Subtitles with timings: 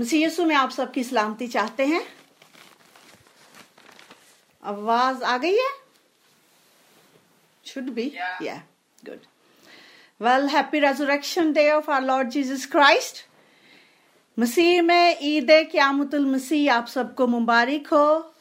[0.00, 2.02] मसीह यीशु में आप सबकी सलामती चाहते हैं।
[4.62, 5.68] आवाज़ आ गई है?
[7.66, 8.54] शुड बी या
[9.04, 9.26] good
[10.20, 13.24] well happy resurrection day of our Lord Jesus Christ
[14.38, 18.34] मसीह में ईद क्यामतुल मसीह आप सबको मुबारक हो।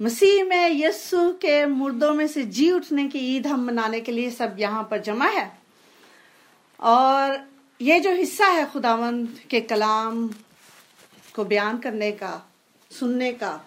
[0.00, 4.30] मसीह में यस्सु के मुर्दों में से जी उठने की ईद हम मनाने के लिए
[4.30, 5.50] सब यहाँ पर जमा है।
[6.80, 7.38] और
[7.80, 10.28] ये जो हिस्सा है खुदावंद के कलाम
[11.36, 12.42] को बयान करने का,
[12.90, 13.60] सुनने का।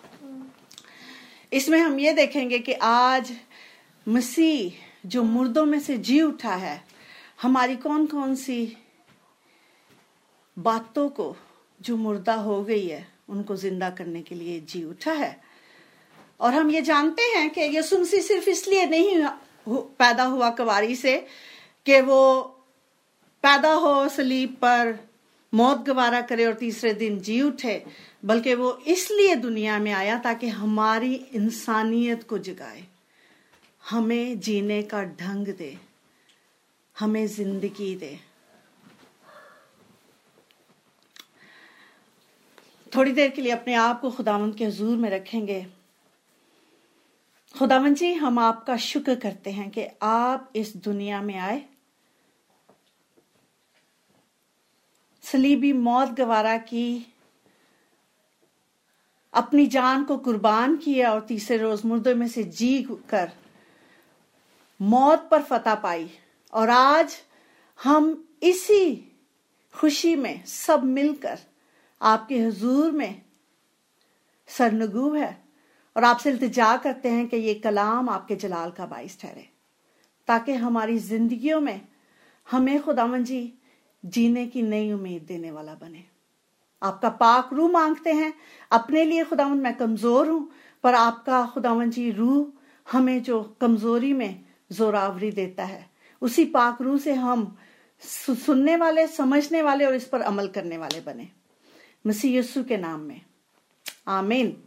[1.51, 3.31] इसमें हम ये देखेंगे कि आज
[4.07, 6.81] मसीह जो मुर्दों में से जी उठा है,
[7.41, 8.77] हमारी कौन कौन सी
[10.57, 11.35] बातों को
[11.81, 15.39] जो मुर्दा हो गई है, उनको ज़िंदा करने के लिए जी उठा है।
[16.39, 19.25] और हम ये जानते हैं कि यसु मसीह सिर्फ़ इसलिए नहीं
[19.67, 21.15] पैदा हुआ, कवारी से,
[21.85, 22.41] कि वो
[23.43, 24.97] पैदा हो, सलीब पर
[25.53, 27.83] मौत गवारा करे और तीसरे दिन जी उठे,
[28.25, 32.83] बल्कि वो इसलिए दुनिया में आया ताकि हमारी इंसानियत को जगाए।
[33.83, 35.77] हमें जीने का ढंग दे,
[36.95, 38.17] हमें ज़िंदगी दे।
[42.91, 45.65] थोड़ी देर के लिए अपने आप को खुदावंत के हजूर में रखेंगे।
[47.55, 51.63] खुदावंत जी, हम आपका शुक्र करते हैं कि आप इस दुनिया में आए
[55.31, 57.13] सलीबी मौत गवारा की
[59.33, 63.31] अपनी जान को कुर्बान किया और तीसरे रोज मुर्दों में से जी कर
[64.79, 66.09] मौत पर फतह पाई।
[66.53, 67.17] और आज
[67.79, 68.95] हम इसी
[69.75, 71.39] खुशी में सब मिलकर
[72.01, 73.21] आपके हजूर में
[74.47, 75.31] सरनगू है
[75.95, 79.49] और आपसे इल्तजा करते हैं कि ये कलाम आपके जलाल का बाइस ठहरे,
[80.27, 81.81] ताकि हमारी जिंदगियों में
[82.51, 83.53] हमें खुदावन जी
[84.05, 86.03] जीने की नई उम्मीद देने वाला बने।
[86.81, 88.33] आपका पाक रूह मांगते हैं,
[88.71, 90.51] अपने लिए खुदावन मैं कमज़ोर हूँ,
[90.83, 92.51] पर आपका खुदावन जी रूह
[92.91, 95.89] हमें जो कमज़ोरी में जोरावरी देता है,
[96.21, 97.57] उसी पाक रूह से हम
[98.45, 101.27] सुनने वाले, समझने वाले और इस पर अमल करने वाले बने।
[102.07, 103.21] मसीह यस्सु के नाम में।
[104.07, 104.57] आमीन।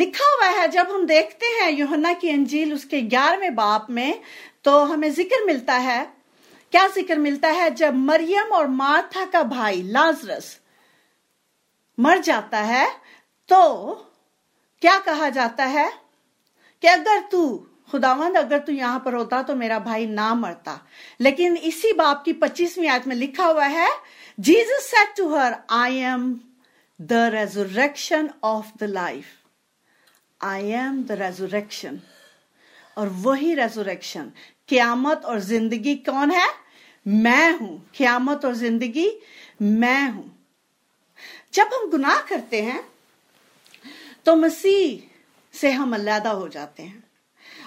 [0.00, 4.20] लिखा हुआ है, जब हम देखते हैं योहन्ना की अंजील उसके ग्यारहवें बाप में
[4.64, 6.04] तो हमें ज़िक्र मिलता है।
[6.72, 7.70] क्या ज़िक्र मिलता है?
[7.72, 10.58] जब मरियम और मार्था का भाई लाजरस
[11.98, 12.86] मर जाता है
[13.48, 13.92] तो
[14.82, 15.90] क्या कहा जाता है?
[16.82, 17.42] कि अगर तू,
[17.90, 20.78] खुदावंद, अगर तू यहाँ पर होता तो मेरा भाई ना मरता।
[21.20, 23.88] लेकिन इसी बाप की पच्चीसवीं आयत में लिखा हुआ है
[24.38, 26.32] Jesus said to her I am
[27.00, 29.24] the resurrection of the life
[30.40, 31.98] I am the resurrection
[32.96, 34.30] और वही रेजुरेक्शन
[34.68, 36.48] क्यामत और ज़िंदगी कौन है?
[37.06, 39.10] मैं हूँ। क्यामत और ज़िंदगी
[39.62, 40.30] मैं हूँ।
[41.54, 42.82] जब हम गुनाह करते हैं
[44.26, 45.08] तो मसीह
[45.54, 47.02] से हम अलहदा हो जाते हैं।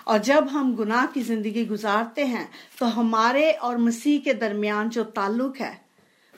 [0.07, 5.03] और जब हम गुनाह की ज़िंदगी गुजारते हैं तो हमारे और मसीह के दरमियान जो
[5.03, 5.79] ताल्लुक है,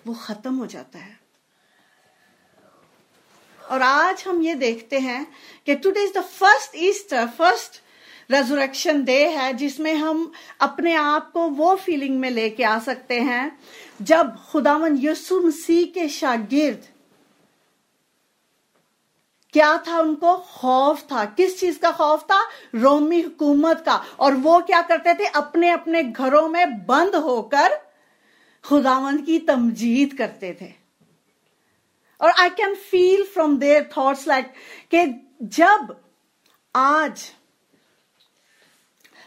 [0.06, 1.18] वो खत्म हो जाता है।
[3.72, 5.28] और आज हम ये देखते हैं
[5.66, 7.82] कि today is the first Easter first
[8.32, 10.32] resurrection day है, जिसमें हम
[10.62, 13.60] अपने आप को वो फीलिंग में लेके आ सकते हैं,
[14.02, 16.88] जब खुदावन यसु मसीह के शागिर्द,
[19.54, 20.38] क्या था उनको?
[20.38, 22.50] खौफ था। किस चीज़ का खौफ था?
[22.76, 25.26] रोमी हुकूमत का। और वो क्या करते थे?
[25.26, 27.80] अपने अपने घरों में बंद होकर
[28.64, 30.85] खुदावंद की तमजीद करते थे।
[32.22, 34.52] और I can feel from their thoughts like
[34.94, 35.06] कि
[35.44, 35.96] जब
[36.76, 37.32] आज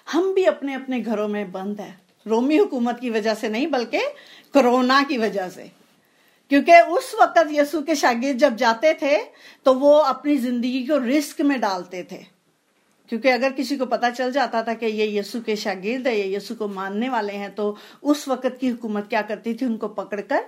[0.06, 4.00] हम भी अपने अपने घरों में बंद है, रोमी हुकूमत की वजह से नहीं, बल्कि
[4.54, 5.70] कोरोना की वजह से।
[6.50, 9.16] क्योंकि उस वक्त यसु के शागिर्द जब जाते थे
[9.66, 12.24] तो वो अपनी ज़िंदगी को रिस्क में डालते थे।
[13.10, 16.36] क्योंकि अगर किसी को पता चल जाता था कि ये यसु के शागिर्द है, ये
[16.36, 19.66] यसु को मानने वाले हैं तो उस वक्त की हुकूमत क्या करती थी?
[19.66, 20.44] उनको पकड़कर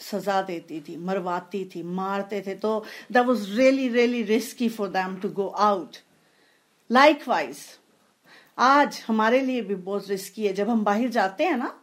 [0.00, 5.16] सजा देती थी, मरवाती थी, मारते थे। तो that was really really risky for them
[5.16, 5.96] to go out
[7.28, 7.58] likewise
[8.58, 11.74] आज हमारे लिए भी बहुत रिस्की है। जब हम बाहर जाते हैं ना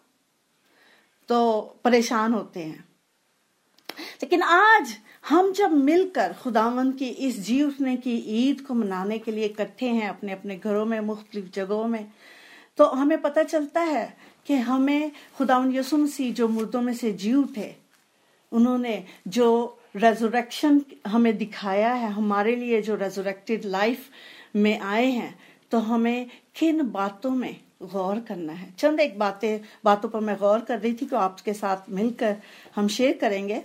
[1.30, 2.84] तो परेशान होते हैं।
[3.90, 4.96] लेकिन आज
[5.30, 9.86] हम जब मिलकर खुदावन की इस जी उठने की ईद को मनाने के लिए इकट्ठे
[9.86, 12.12] हैं अपने अपने घरों में, मुख्तलिफ़ जगहों में
[12.78, 14.18] तो हमें पता चलता है
[14.48, 17.76] कि हमें खुदावन यसुम सी जो मुर्दों में से जी उठे
[18.52, 24.10] उन्होंने जो रेजोरेक्शन हमें दिखाया है, हमारे लिए जो रेजोरेक्टेड लाइफ
[24.56, 25.38] में आए हैं
[25.72, 28.72] तो हमें किन बातों में गौर करना है?
[28.74, 32.38] चंद, एक बातें, बातों पर मैं गौर कर रही थी कि आपके साथ मिलकर
[32.76, 33.60] हम शेयर करेंगे।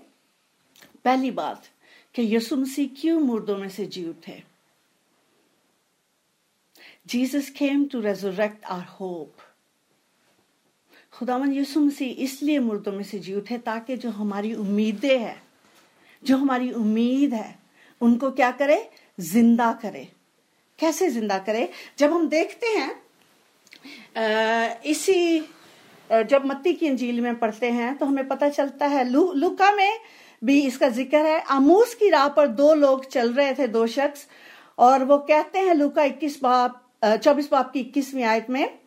[1.04, 1.62] पहली बात,
[2.14, 4.42] कि यसु मसीह क्यों मुर्दों में से जी उठे
[7.06, 9.36] Jesus came to resurrect our hope
[11.14, 15.42] खुदावन यसु मसीह इसलिए मुर्दों में से जी उठे ताकि जो हमारी उम्मीदें हैं
[16.22, 17.54] जो हमारी उम्मीद है
[18.00, 18.88] उनको क्या करे?
[19.20, 20.08] ज़िंदा करे।
[20.78, 21.68] कैसे ज़िंदा करे?
[21.98, 22.90] जब हम देखते हैं
[24.84, 25.40] इसी
[26.10, 29.98] जब मत्ती की अंजील में पढ़ते हैं तो हमें पता चलता है लु, लुका में
[30.42, 34.26] भी इसका ज़िक्र है। आमूस की राह पर दो लोग चल रहे थे दो शख्स
[34.78, 38.81] और वो कहते हैं लुका इक्कीस बाप चौबीस बाप की इक्कीसवीं आयत में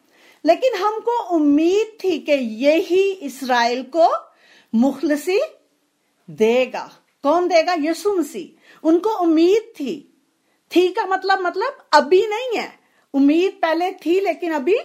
[0.46, 4.08] लेकिन हमको उम्मीद थी कि यही इसराइल को
[4.74, 5.40] मुखलसी
[6.30, 6.92] देगा।
[7.24, 7.74] कौन देगा?
[7.74, 10.12] यसु मसीह। उनको उम्मीद थी।
[10.72, 12.80] थी का मतलब मतलब अभी नहीं है।
[13.14, 14.78] उम्मीद पहले थी, लेकिन अभी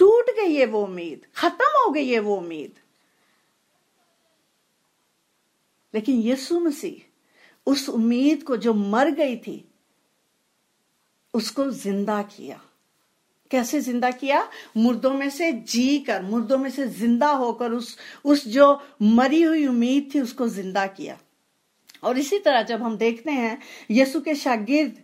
[0.00, 2.74] टूट गई है वो उम्मीद। खत्म हो गई है वो उम्मीद।
[5.94, 7.04] लेकिन यीशु मसीह
[7.66, 9.64] उस उम्मीद को जो मर गई थी,
[11.34, 12.60] उसको ज़िंदा किया।
[13.50, 14.46] कैसे ज़िंदा किया?
[14.76, 19.66] मुर्दों में से जी कर मुर्दों में से ज़िंदा होकर उस उस जो मरी हुई
[19.66, 21.18] उम्मीद थी उसको ज़िंदा किया।
[22.04, 23.58] और इसी तरह जब हम देखते हैं,
[23.90, 24.96] यीशु के शागिर्द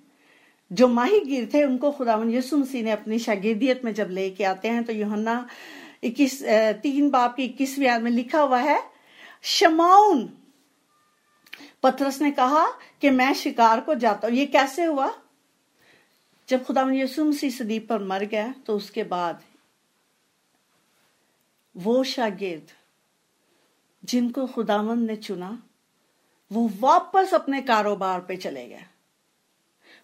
[0.70, 4.68] जो माही गिर थे, उनको खुदावन यसु मसीह ने अपनी शागिर्दियत में जब लेके आते
[4.68, 5.46] हैं तो योहन्ना
[6.04, 6.42] इक्कीस
[6.82, 8.80] तीन बाप की इक्कीसवीं याद में लिखा हुआ है
[9.42, 10.28] शमाउन
[11.82, 12.64] पथरस ने कहा
[13.00, 15.12] कि मैं शिकार को जाता हूँ। ये कैसे हुआ?
[16.48, 19.42] जब खुदावन यसु मसीह सदीप पर मर गया तो उसके बाद
[21.74, 22.70] वो शागिर्द
[24.02, 25.62] जिनको खुदावन ने चुना,
[26.50, 28.84] वो वापस अपने कारोबार पे चले गए।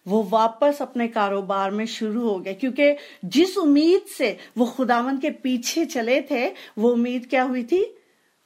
[0.05, 2.95] वो वापस अपने कारोबार में शुरू हो गए, क्योंकि
[3.25, 6.47] जिस उम्मीद से वो खुदावन के पीछे चले थे,
[6.77, 7.83] वो उम्मीद क्या हुई थी?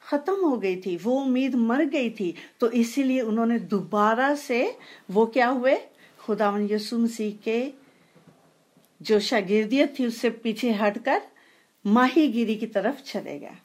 [0.03, 4.77] खत्म हो गई थी, वो उम्मीद मर गई थी। तो इसीलिए उन्होंने दोबारा से
[5.11, 5.77] वो क्या हुए?
[6.19, 7.84] खुदावन यसु मसीह के
[9.01, 11.21] जो शागिर्दियत थी, उससे पीछे हटकर
[11.85, 13.57] माहीगिरी की तरफ़ चले गए।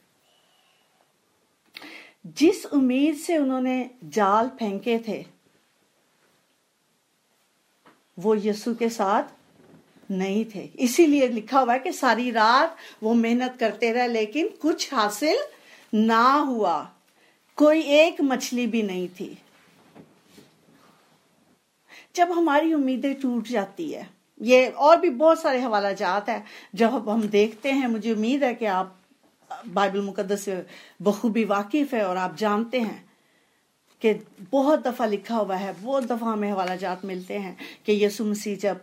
[2.27, 5.25] जिस उम्मीद से उन्होंने जाल फेंके थे,
[8.19, 9.23] वो यीशु के साथ
[10.11, 14.93] नहीं थे। इसीलिए लिखा हुआ है कि सारी रात वो मेहनत करते रहे, लेकिन कुछ
[14.93, 15.37] हासिल
[15.93, 16.95] ना हुआ।
[17.55, 19.37] कोई एक मछली भी नहीं थी।
[22.15, 26.43] जब हमारी उम्मीदें टूट जाती है ये और भी बहुत सारे हवाला जात है।
[26.75, 28.97] जब हम देखते हैं, मुझे उम्मीद है कि आप
[29.67, 30.65] बाइबल मुकदस से
[31.01, 33.03] बखूबी वाकिफ है और आप जानते हैं
[34.01, 34.13] कि
[34.51, 38.57] बहुत दफ़ा लिखा हुआ है, बहुत दफ़ा हमें हवाला जात मिलते हैं कि यसु मसीह
[38.57, 38.81] जब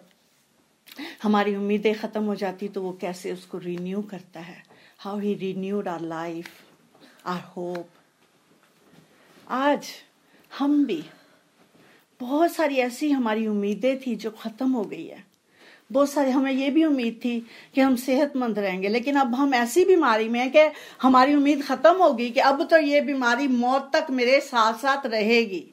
[1.22, 4.62] हमारी उम्मीदें ख़त्म हो जाती तो वो कैसे उसको रिन्यू करता है।
[4.98, 6.48] How he renewed our life
[7.26, 7.88] our hope
[9.52, 9.86] आज
[10.52, 11.02] हम भी
[12.20, 15.24] बहुत सारी ऐसी हमारी उम्मीदें थी जो ख़त्म हो गई है।
[15.90, 17.38] बहुत सारी, हमें ये भी उम्मीद थी
[17.74, 20.70] कि हम सेहतमंद रहेंगे। लेकिन अब हम ऐसी बीमारी में हैं कि
[21.02, 25.64] हमारी उम्मीद खत्म होगी कि अब तो ये बीमारी मौत तक मेरे साथ साथ रहेगी।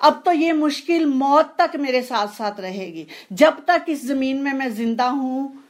[0.00, 4.52] अब तो ये मुश्किल मौत तक मेरे साथ साथ रहेगी। जब तक इस ज़मीन में
[4.52, 5.64] मैं ज़िंदा हूँ,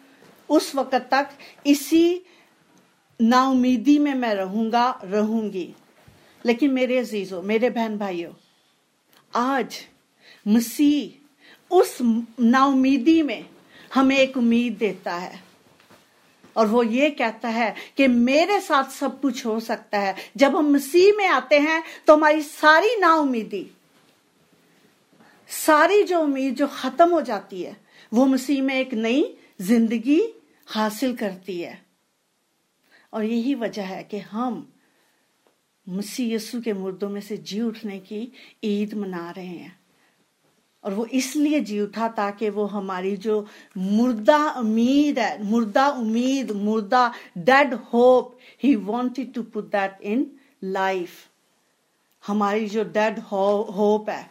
[0.49, 1.29] उस वक्त तक
[1.67, 2.23] इसी
[3.21, 5.69] नाउमीदी में मैं रहूँगा, रहूँगी।
[6.45, 8.33] लेकिन मेरे अजीजों, मेरे बहन भाइयों
[9.35, 9.77] आज
[10.49, 11.23] मसीह
[11.75, 11.99] उस
[12.41, 13.45] नाउमीदी में
[13.95, 15.43] हमें एक उम्मीद देता है।
[16.57, 20.71] और वो ये कहता है कि मेरे साथ सब कुछ हो सकता है। जब हम
[20.73, 23.67] मसीह में आते हैं तो हमारी सारी नाउमीदी,
[25.51, 27.77] सारी जो उम्मीद जो खत्म हो जाती है,
[28.13, 29.25] वो मसीह में एक नई
[29.61, 30.21] ज़िंदगी
[30.69, 31.83] हासिल करती है।
[33.13, 34.67] और यही वजह है कि हम
[35.87, 38.33] मसीह यस्सु के मुर्दों में से जी उठने की
[38.65, 39.79] ईद मना रहे हैं।
[40.85, 47.13] और वो इसलिए जी उठा ताकि वो हमारी जो मुर्दा उम्मीद है, मुर्दा उम्मीद, मुर्दा
[47.39, 50.31] dead hope he wanted to put that in
[50.65, 51.11] life
[52.27, 54.31] हमारी जो डेड होप है।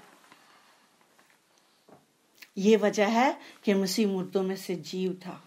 [2.57, 5.39] ये वजह है कि मसीह मुर्दों में से जी उठा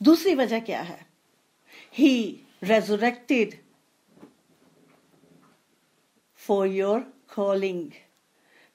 [0.00, 1.06] दूसरी वजह क्या है?
[1.94, 3.54] He resurrected
[6.36, 7.00] for your
[7.34, 7.90] calling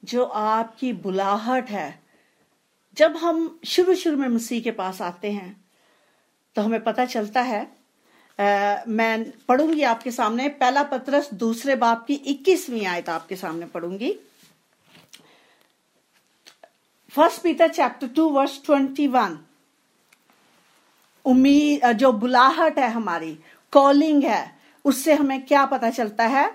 [0.06, 1.88] जो आपकी बुलाहट है
[2.98, 5.56] जब हम शुरू शुरू में मसीह के पास आते हैं
[6.56, 7.62] तो हमें पता चलता है
[8.40, 14.12] आ, मैं पढ़ूँगी आपके सामने पहला पत्रस दूसरे बाप की इक्कीसवीं आयत आपके सामने पढ़ूँगी।
[17.10, 19.38] First Peter chapter two verse twenty one
[21.26, 23.38] उम्मीद जो बुलाहट है हमारी
[23.74, 24.44] कॉलिंग है
[24.86, 26.46] उससे हमें क्या पता चलता है?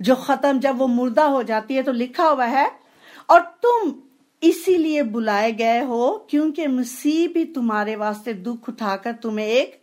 [0.00, 2.70] जो खत्म जब वो मुर्दा हो जाती है तो लिखा हुआ है,
[3.28, 3.94] और तुम
[4.42, 9.80] इसीलिए बुलाए गए हो क्योंकि मसीह भी तुम्हारे वास्ते दुख उठाकर तुम्हें एक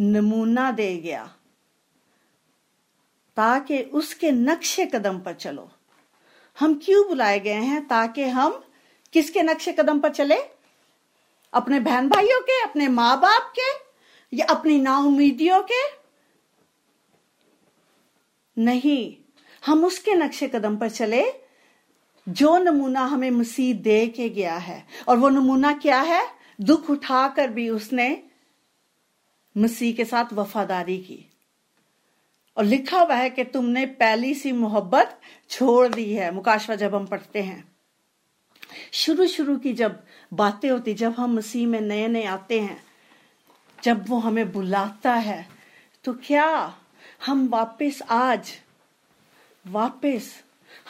[0.00, 1.24] नमूना दे गया,
[3.36, 5.68] ताकि उसके नक्शे कदम पर चलो।
[6.56, 8.62] हम क्यों बुलाए गए हैं ताकि हम
[9.14, 10.36] किसके नक्शे कदम पर चले?
[11.52, 13.70] अपने बहन भाइयों के, अपने माँ बाप के,
[14.32, 15.82] या अपनी नाउमीदियों के?
[18.56, 19.16] नहीं
[19.66, 21.24] हम उसके नक्शे कदम पर चले,
[22.28, 26.26] जो नमूना हमें मसीह दे के गया है। और वो नमूना क्या है?
[26.60, 28.22] दुख उठाकर भी उसने
[29.56, 31.30] मसीह के साथ वफादारी की।
[32.56, 37.06] और लिखा हुआ है कि तुमने पहली सी मोहब्बत छोड़ दी है। मुकाशवा, जब हम
[37.06, 37.64] पढ़ते हैं
[38.92, 40.02] शुरू शुरू की जब
[40.32, 42.82] बातें होती, जब हम मसीह में नए नए आते हैं,
[43.84, 45.46] जब वो हमें बुलाता है
[46.04, 46.78] तो क्या
[47.26, 48.52] हम वापस आज
[49.64, 50.32] वापस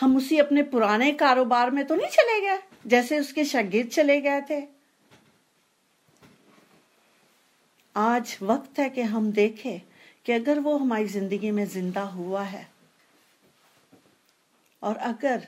[0.00, 4.40] हम उसी अपने पुराने कारोबार में तो नहीं चले गए, जैसे उसके शागिर्द चले गए
[4.50, 4.62] थे।
[7.94, 9.80] आज वक्त है कि हम देखें
[10.26, 12.66] कि अगर वो हमारी ज़िंदगी में ज़िंदा हुआ है,
[14.82, 15.46] और अगर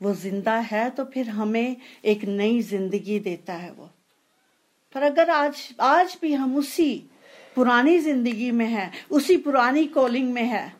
[0.00, 3.90] वो ज़िंदा है तो फिर हमें एक नई ज़िंदगी देता है वो।
[4.94, 6.94] पर अगर आज आज भी हम उसी
[7.56, 10.72] पुरानी ज़िंदगी में हैं, उसी पुरानी कॉलिंग में है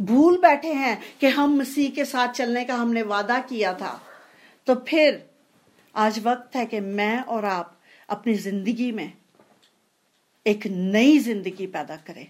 [0.00, 4.00] भूल बैठे हैं कि हम मसीह के साथ चलने का हमने वादा किया था।
[4.66, 5.24] तो फिर
[5.94, 7.76] आज वक्त है कि मैं और आप
[8.08, 9.12] अपनी ज़िंदगी में
[10.46, 12.26] एक नई ज़िंदगी पैदा करें।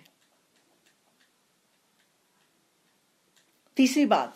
[3.76, 4.34] तीसरी बात,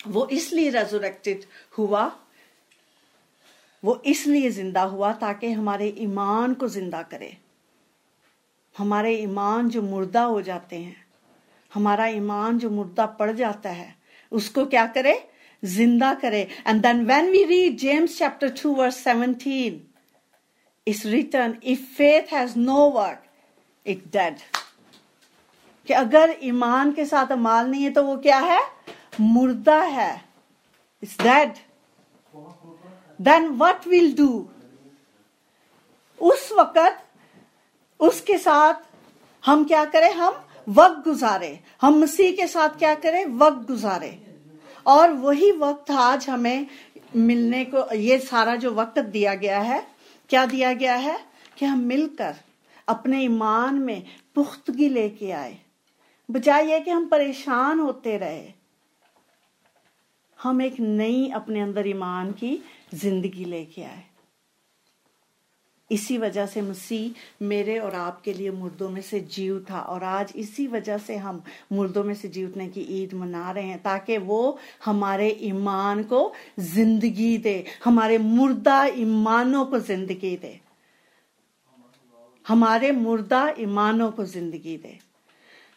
[0.00, 1.44] वो इसलिए रेजोरेक्टेड
[1.78, 2.04] हुआ,
[3.82, 7.36] वो इसलिए ज़िंदा हुआ ताकि हमारे ईमान को ज़िंदा करे।
[8.76, 11.05] हमारे ईमान जो मुर्दा हो जाते हैं
[11.72, 13.94] हमारा ईमान जो मुर्दा पड़ जाता है,
[14.32, 15.18] उसको क्या करे?
[15.62, 19.80] ज़िंदा करे। And then when we read James chapter two verse seventeen
[20.86, 23.22] is return if faith has no work
[23.86, 24.36] it dead
[25.88, 28.60] कि अगर ईमान के साथ अमाल नहीं है तो वो क्या है?
[29.20, 30.14] मुर्दा है।
[31.02, 31.54] It's dead
[33.20, 34.28] then what will do
[36.18, 37.02] उस वक्त
[38.00, 38.74] उसके साथ
[39.44, 40.12] हम क्या करें?
[40.12, 43.24] हम वक्त गुजारे। हम मसीह के साथ क्या करें?
[43.26, 44.18] वक्त गुजारे।
[44.86, 46.66] और वही वक्त आज हमें
[47.16, 49.86] मिलने को, ये सारा जो वक्त दिया गया है,
[50.30, 51.18] क्या दिया गया है?
[51.58, 52.34] कि हम मिलकर
[52.88, 54.02] अपने ईमान में
[54.34, 55.56] पुख्तगी लेके आए।
[56.28, 58.44] बजाय ये कि हम परेशान होते रहे,
[60.38, 62.58] हम एक नई अपने अंदर ईमान की
[62.94, 64.04] ज़िंदगी लेके आए।
[65.90, 70.32] इसी वजह से मसीह मेरे और आपके लिए मुर्दों में से जी उठा और आज
[70.36, 74.18] इसी वजह से हम मुर्दों में से जी उठने की ईद मना रहे हैं, ताकि
[74.18, 80.60] वो हमारे ईमान को ज़िंदगी दे, हमारे मुर्दा ईमानों को ज़िंदगी दे।
[82.46, 84.98] हमारे मुर्दा ईमानों को ज़िंदगी दे।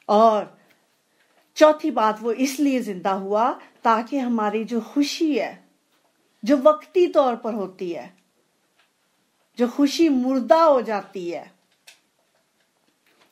[0.10, 0.58] और
[1.58, 3.52] चौथी बात, वो इसलिए ज़िंदा हुआ
[3.84, 5.60] ताकि हमारी जो खुशी है,
[6.44, 8.14] जो वक्ती तौर पर होती है
[9.60, 11.52] जो खुशी मुर्दा हो जाती है,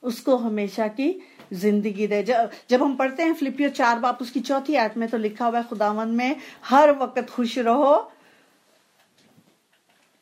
[0.03, 1.10] उसको हमेशा की
[1.53, 5.17] ज़िंदगी दे। जब जब हम पढ़ते हैं फिलिपियो चार बाप, उसकी चौथी आयत में तो
[5.17, 7.96] लिखा हुआ है खुदावन में हर वक्त खुश रहो।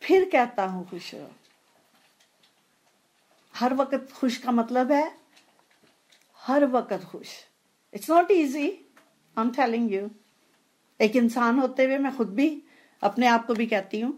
[0.01, 1.29] फिर कहता हूँ खुश रहो।
[3.53, 5.11] हर वक्त खुश का मतलब है,
[6.39, 7.27] हर वक्त खुश।
[7.93, 10.09] It's not easy I am telling you
[10.99, 12.47] एक इंसान होते हुए मैं खुद भी
[13.01, 14.13] अपने आप को भी कहती हूँ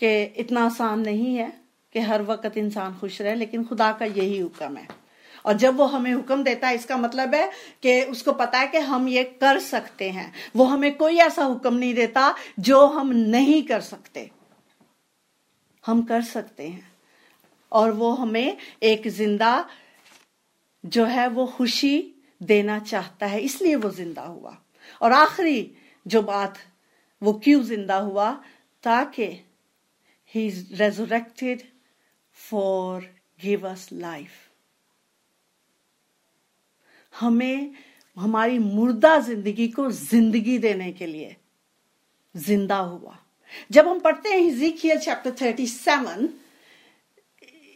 [0.00, 1.60] कि इतना आसान नहीं है
[1.92, 4.88] कि हर वक्त इंसान खुश रहे, लेकिन खुदा का यही हुक्म है।
[5.46, 7.50] और जब वो हमें हुक्म देता है, इसका मतलब है
[7.82, 11.74] कि उसको पता है कि हम ये कर सकते हैं। वो हमें कोई ऐसा हुक्म
[11.74, 14.30] नहीं देता जो हम नहीं कर सकते।
[15.86, 16.92] हम कर सकते हैं।
[17.72, 19.68] और वो हमें एक ज़िंदा
[20.86, 24.58] जो है, वो खुशी देना चाहता है, इसलिए वो ज़िंदा हुआ।
[25.02, 25.74] और आखिरी
[26.06, 26.54] जो बात,
[27.22, 28.32] वो क्यों ज़िंदा हुआ?
[28.82, 29.47] ताकि
[30.34, 31.64] He is resurrected
[32.32, 33.02] for
[33.40, 34.36] give us life.
[37.12, 37.70] हमें,
[38.16, 41.36] हमारी मुर्दा ज़िंदगी को ज़िंदगी देने के लिए
[42.34, 43.18] ज़िंदा हुआ
[43.72, 46.28] जब हम पढ़ते हैं Ezekiel chapter thirty seven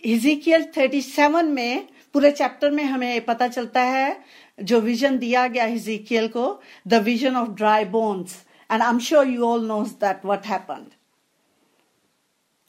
[0.05, 4.17] Ezekiel thirty seven में, पूरे चैप्टर में हमें पता चलता है,
[4.59, 8.35] जो विजन दिया गया हिजिकियल को the vision of dry bones
[8.71, 10.91] and I am sure you all knows that what happened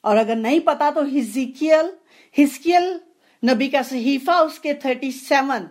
[0.04, 1.92] और अगर नहीं पता तो हिजिकियल
[2.36, 3.00] हिस्कियल
[3.42, 5.68] नबी का सहीफा उसके थर्टी सेवन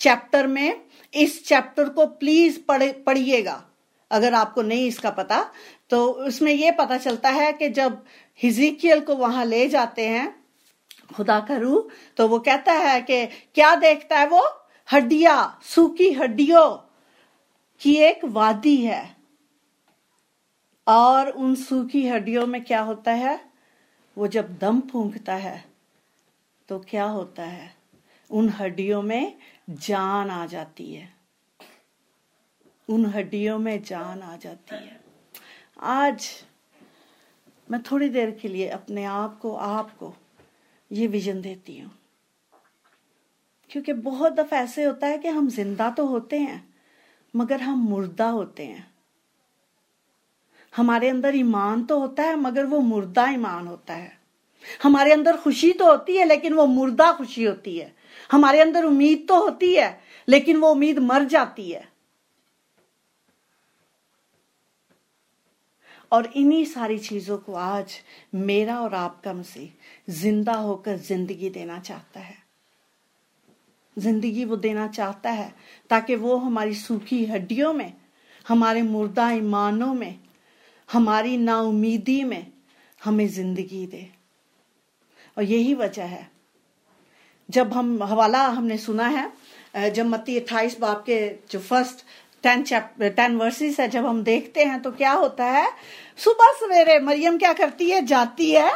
[0.00, 0.80] चैप्टर में
[1.14, 3.62] इस चैप्टर को प्लीज़ पढ़े, पढ़िएगा।
[4.10, 5.44] अगर आपको नहीं इसका पता
[5.90, 8.02] तो उसमें यह पता चलता है कि जब
[8.40, 10.34] हिजिकियल को वहाँ ले जाते हैं,
[11.14, 14.42] खुदा का रूह तो वो कहता है कि क्या देखता है वो?
[14.88, 16.68] हड्डिया, सूखी हड्डियों
[17.80, 19.16] की एक वादी है।
[20.86, 23.51] और उन सूखी हड्डियों में क्या होता है?
[24.18, 25.64] वो जब दम फूंकता है
[26.68, 27.74] तो क्या होता है?
[28.30, 29.38] उन हड्डियों में
[29.70, 31.14] जान आ जाती है।
[32.88, 35.00] उन हड्डियों में जान आ जाती है।
[35.82, 36.28] आज
[37.70, 40.14] मैं थोड़ी देर के लिए अपने आप को, आपको
[40.92, 41.90] ये विजन देती हूँ।
[43.70, 46.74] क्योंकि बहुत दफ़ा ऐसे होता है कि हम ज़िंदा तो होते हैं,
[47.36, 48.91] मगर हम मुर्दा होते हैं।
[50.72, 54.20] हमारे अंदर ईमान तो होता है, मगर वो मुर्दा ईमान होता है।
[54.82, 57.92] हमारे अंदर खुशी तो होती है, लेकिन वो मुर्दा खुशी होती है।
[58.30, 59.98] हमारे अंदर उम्मीद तो होती है,
[60.28, 61.90] लेकिन वो उम्मीद मर जाती है।
[66.12, 67.92] और इन्हीं सारी चीज़ों को आज
[68.34, 72.36] मेरा और आपका मसीह ज़िंदा होकर ज़िंदगी देना चाहता है।
[73.96, 75.52] ज़िंदगी वो देना चाहता है,
[75.90, 77.92] ताकि वो हमारी सूखी हड्डियों में,
[78.46, 80.18] हमारे मुर्दा ईमानों में
[80.92, 82.46] हमारी नाउमीदी में
[83.00, 84.06] हमें ज़िंदगी दे।
[85.38, 86.30] और यही वजह है।
[87.48, 91.18] जब हम हवाला हमने सुना है जब मत्ती अट्ठाईस बाप के
[91.50, 92.04] जो first
[92.44, 95.68] ten chapter ten verses है, जब हम देखते हैं तो क्या होता है?
[96.18, 98.04] सुबह सवेरे मरियम क्या करती है?
[98.06, 98.70] जाती है।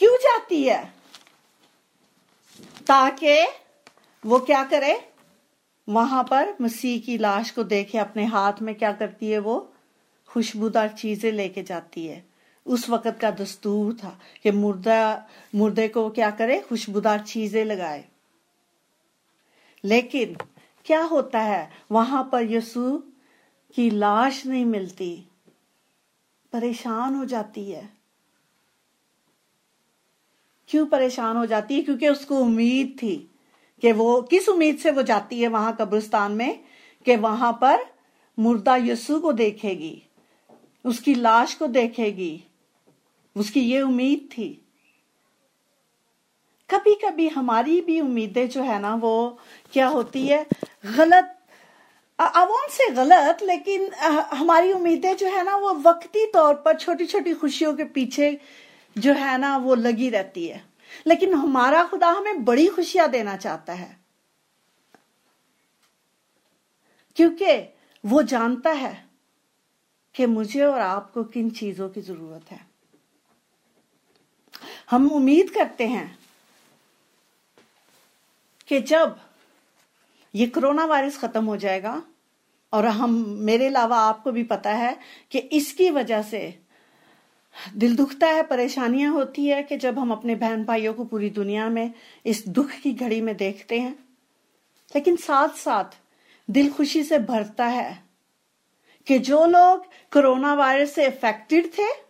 [0.00, 0.82] क्यों जाती है?
[2.86, 3.38] ताकि
[4.24, 4.98] वो क्या करे?
[5.88, 9.56] वहाँ पर मसीह की लाश को देखे, अपने हाथ में क्या करती है वो?
[10.36, 12.24] खुशबूदार चीज़ें लेके जाती है।
[12.66, 16.60] उस वक्त का दस्तूर था कि मुर्दा, मुर्दे को क्या करे?
[16.60, 18.04] खुशबूदार चीज़ें लगाए।
[19.84, 20.36] लेकिन
[20.84, 21.70] क्या होता है?
[21.92, 23.02] वहाँ पर यसु
[23.74, 25.24] की लाश नहीं मिलती।
[26.52, 27.90] परेशान हो जाती है।
[30.68, 31.82] क्यों परेशान हो जाती है?
[31.82, 33.30] क्योंकि उसको उम्मीद थी
[33.80, 36.64] कि वो, किस उम्मीद से वो जाती है वहाँ कब्रिस्तान में?
[37.04, 37.78] कि वहाँ पर
[38.38, 40.02] मुर्दा यसु को देखेगी।
[40.86, 42.44] उसकी लाश को देखेगी।
[43.36, 44.62] उसकी ये उम्मीद थी।
[46.70, 49.38] कभी कभी हमारी भी उम्मीदें जो है ना, वो
[49.72, 50.46] क्या होती है?
[50.96, 51.32] गलत
[52.20, 53.94] अवोन से गलत, लेकिन
[54.32, 58.40] हमारी उम्मीदें जो है ना, वो वक्ती तौर पर छोटी छोटी खुशियों के पीछे
[58.98, 60.64] जो है ना, वो लगी रहती है।
[61.06, 64.00] लेकिन हमारा खुदा हमें बड़ी खुशियाँ देना चाहता है।
[67.16, 69.05] क्योंकि वो जानता है
[70.16, 72.66] कि मुझे और आपको किन चीज़ों की ज़रूरत है।
[74.90, 76.18] हम उम्मीद करते हैं
[78.68, 79.18] कि जब
[80.34, 82.02] ये कोरोना वायरस खत्म हो जाएगा,
[82.72, 84.98] और हम, मेरे अलावा आपको भी पता है
[85.30, 86.58] कि इसकी वजह से
[87.76, 91.68] दिल दुखता है, परेशानियाँ होती है कि जब हम अपने बहन भाइयों को पूरी दुनिया
[91.68, 91.94] में
[92.26, 93.92] इस दुख की घड़ी में देखते हैं।
[94.94, 95.84] लेकिन साथ साथ
[96.50, 98.05] दिल खुशी से भरता है
[99.06, 102.06] कि जो लोग कोरोना वायरस से इफेक्टेड थे,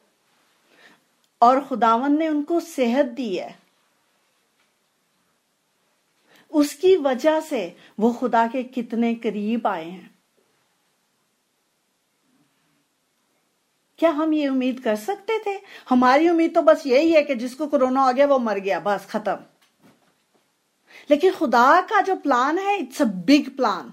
[1.42, 3.59] और खुदावन ने उनको सेहत दी है।
[6.50, 10.18] उसकी वजह से वो खुदा के कितने करीब आए हैं।
[13.98, 15.61] क्या हम ये उम्मीद कर सकते थे?
[15.88, 19.06] हमारी उम्मीद तो बस यही है कि जिसको कोरोना आ गया, वो मर गया, बस
[19.06, 19.38] खत्म।
[21.11, 23.92] लेकिन खुदा का जो प्लान है इट्स अ बिग प्लान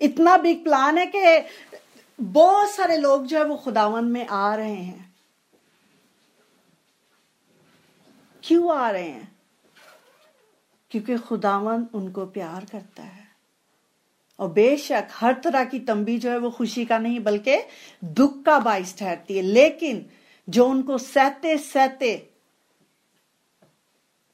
[0.00, 1.48] इतना बिग प्लान है कि
[2.20, 5.16] बहुत सारे लोग जो है वो खुदावन में आ रहे हैं।
[8.44, 9.36] क्यों आ रहे हैं?
[10.90, 13.28] क्योंकि खुदावन उनको प्यार करता है।
[14.38, 17.56] और बेशक हर तरह की तंबी जो है वो खुशी का नहीं, बल्कि
[18.04, 20.10] दुख का बाइस ठहरती है। लेकिन
[20.48, 22.30] जो उनको सहते सहते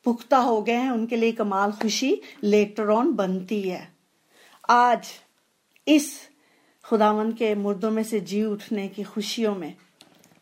[0.05, 3.95] पुख्ता हो गए हैं, उनके लिए कमाल खुशी लेटर ऑन बनती है।
[4.71, 5.24] आज
[5.87, 6.11] इस
[6.85, 9.75] खुदावन के मुर्दों में से जी उठने की खुशियों में,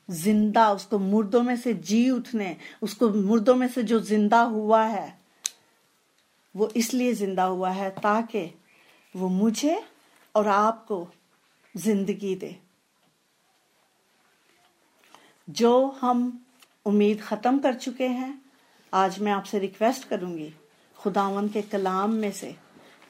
[0.09, 5.15] ज़िंदा उसको मुर्दों में से जी उठने, उसको मुर्दों में से जो ज़िंदा हुआ है,
[6.55, 8.45] वो इसलिए ज़िंदा हुआ है ताकि
[9.15, 9.83] वो मुझे
[10.35, 11.07] और आपको
[11.75, 12.57] ज़िंदगी दे।
[15.49, 16.41] जो हम
[16.87, 18.41] उम्मीद खत्म कर चुके हैं,
[18.93, 20.53] आज मैं आपसे रिक्वेस्ट करूँगी
[20.99, 22.55] खुदावन के कलाम में से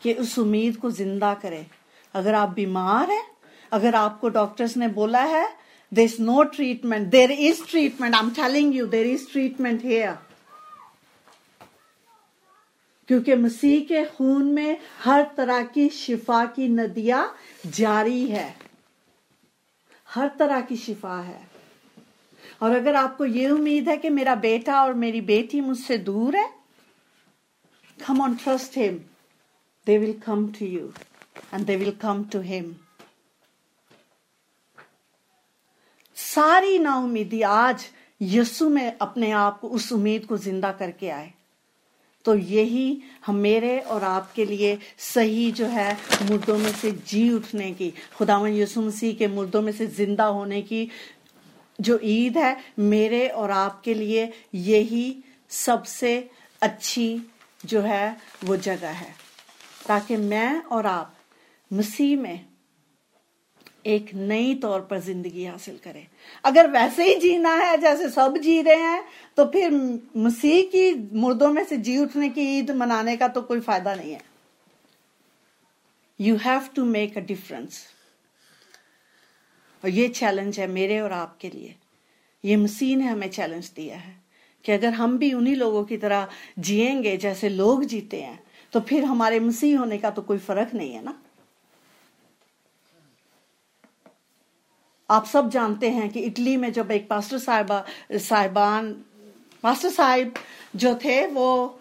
[0.02, 1.66] कि उस उम्मीद को ज़िंदा करें।
[2.14, 3.24] अगर आप बीमार हैं,
[3.72, 5.48] अगर आपको डॉक्टर्स ने बोला है
[5.92, 10.16] there is no treatment there is treatment I am telling you there is treatment here.
[13.08, 18.56] क्योंकि मसीह के खून में हर तरह की शिफा की नदियाँ जारी है।
[20.08, 21.40] हर तरह की शिफा है।
[22.62, 26.48] और अगर आपको ये उम्मीद है कि मेरा बेटा और मेरी बेटी मुझसे दूर है
[28.06, 28.98] come on trust him
[29.86, 30.92] they will come to you
[31.52, 32.74] and they will come to him
[36.16, 37.84] सारी ना उम्मीदी आज
[38.20, 41.32] यीशु में अपने आप को, उस उम्मीद को ज़िंदा करके आए।
[42.24, 45.92] तो यही हम मेरे और आपके लिए सही जो है,
[46.28, 50.60] मुर्दों में से जी उठने की, खुदावन यीशु मसीह के मुर्दों में से ज़िंदा होने
[50.62, 50.88] की
[51.78, 56.30] जो ईद है, मेरे और आपके लिए यही सबसे
[56.62, 57.22] अच्छी
[57.64, 59.14] जो है, वो जगह है।
[59.86, 61.14] ताकि मैं और आप
[61.72, 62.46] मसीह में
[63.86, 66.06] एक नई तौर पर ज़िंदगी हासिल करें।
[66.44, 69.04] अगर वैसे ही जीना है, जैसे सब जी रहे हैं
[69.38, 69.70] तो फिर
[70.16, 74.12] मसीह की मुर्दों में से जी उठने की ईद मनाने का तो कोई फ़ायदा नहीं
[74.12, 74.20] है।
[76.20, 77.82] You have to make a difference
[79.82, 81.74] और ये चैलेंज है मेरे और आपके लिए।
[82.44, 84.14] ये मसीह ने हमें चैलेंज दिया है
[84.64, 88.38] कि अगर हम भी उन्हीं लोगों की तरह जिएँगे, जैसे लोग जीते हैं
[88.72, 91.21] तो फिर हमारे मसीह होने का तो कोई फ़र्क नहीं है ना?
[95.10, 98.92] आप सब जानते हैं कि इटली में जब एक पास्टर साहिबा, साहिबान,
[99.64, 100.34] पास्टर साहिब
[100.76, 101.80] जो थे, वो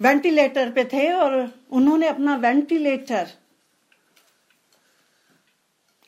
[0.00, 3.30] वेंटिलेटर पे थे और उन्होंने अपना वेंटिलेटर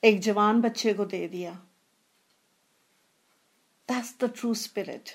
[0.03, 1.51] एक जवान बच्चे को दे दिया।
[3.89, 5.11] दैट्स द ट्रू स्पिरिट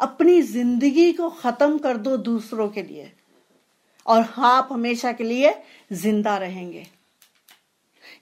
[0.00, 3.10] अपनी ज़िंदगी को खत्म कर दो दूसरों के लिए
[4.06, 5.54] और आप हमेशा के लिए
[5.92, 6.86] ज़िंदा रहेंगे।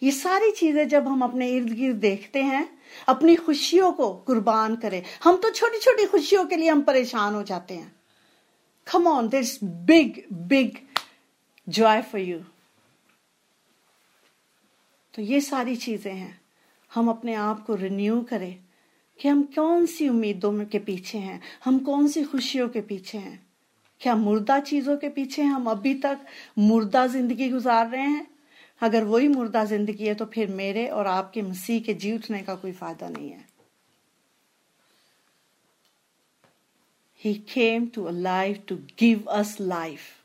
[0.03, 2.69] ये सारी चीज़ें जब हम अपने इर्द गिर्द देखते हैं,
[3.09, 7.43] अपनी खुशियों को कुर्बान करें, हम तो छोटी छोटी खुशियों के लिए हम परेशान हो
[7.45, 7.95] जाते हैं।
[8.87, 10.79] Come on this big big
[11.67, 12.39] joy for you
[15.15, 16.41] तो ये सारी चीज़ें हैं।
[16.91, 18.57] हम अपने आप को रिन्यू करें
[19.19, 23.47] कि हम कौन सी उम्मीदों के पीछे हैं, हम कौन सी खुशियों के पीछे हैं।
[24.01, 26.27] क्या मुर्दा चीज़ों के पीछे हम अभी तक
[26.59, 28.27] मुर्दा ज़िंदगी गुजार रहे हैं?
[28.83, 32.55] अगर वही मुर्दा ज़िंदगी है तो फिर मेरे और आपके मसीह के जी उठने का
[32.55, 33.45] कोई फ़ायदा नहीं है
[37.21, 40.15] He came to alive to give us life.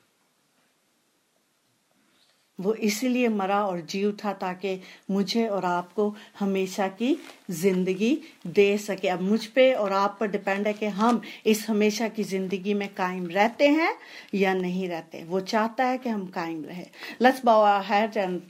[2.62, 4.80] वो इसलिए मरा और जी उठा ताकि
[5.12, 6.08] मुझे और आपको
[6.40, 7.16] हमेशा की
[7.52, 12.08] ज़िंदगी दे सके। अब मुझ पे और आप पर डिपेंड है कि हम इस हमेशा
[12.08, 13.94] की ज़िंदगी में कायम रहते हैं
[14.34, 16.86] या नहीं रहते। वो चाहता है कि हम कायम रहे।
[17.22, 18.42] Let's bow our head and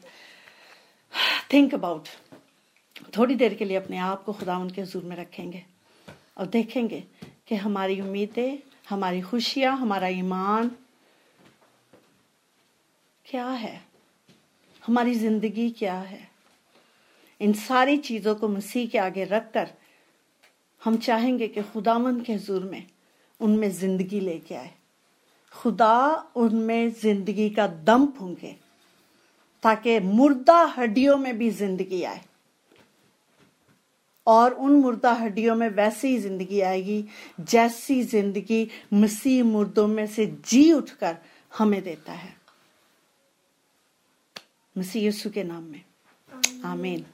[1.53, 2.07] think about
[3.17, 5.63] थोड़ी देर के लिए अपने आप को खुदा उनके हजूर में रखेंगे
[6.37, 7.03] और देखेंगे
[7.47, 8.57] कि हमारी उम्मीदें,
[8.89, 10.71] हमारी खुशियाँ, हमारा ईमान
[13.25, 13.90] क्या है?
[14.83, 16.19] हमारी ज़िंदगी क्या है?
[17.41, 19.69] इन सारी चीज़ों को मसीह के आगे रखकर
[20.81, 22.85] हम चाहेंगे कि खुदामंद के हजूर में
[23.39, 24.71] उनमें ज़िंदगी लेके आए।
[25.53, 28.51] खुदा उनमें ज़िंदगी का दम फूंके,
[29.63, 32.21] ताकि मुर्दा हड्डियों में भी ज़िंदगी आए।
[34.27, 37.03] और उन मुर्दा हड्डियों में वैसी ही ज़िंदगी आएगी,
[37.41, 41.17] जैसी ज़िंदगी मसीह मुर्दों में से जी उठकर
[41.51, 42.40] हमें देता है।
[44.77, 45.81] मसीह यसु के नाम में।
[46.65, 47.05] आमीन।